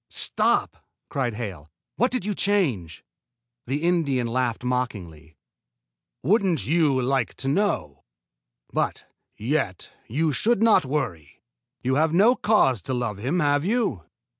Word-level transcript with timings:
"Stop!" 0.09 0.83
cried 1.09 1.35
Hale. 1.35 1.69
"What 1.95 2.09
did 2.09 2.25
you 2.25 2.33
change?" 2.33 3.05
The 3.67 3.83
Indian 3.83 4.25
laughed 4.25 4.63
mockingly. 4.63 5.37
"Wouldn't 6.23 6.65
you 6.65 6.99
like 6.99 7.35
to 7.35 7.47
know? 7.47 8.03
But, 8.73 9.05
yet, 9.37 9.91
you 10.07 10.33
should 10.33 10.63
not 10.63 10.85
worry. 10.85 11.43
You 11.83 11.97
have 12.01 12.15
no 12.15 12.33
cause 12.35 12.81
to 12.81 12.95
love 12.95 13.19
him, 13.19 13.41
have 13.41 13.63
you?" 13.63 14.01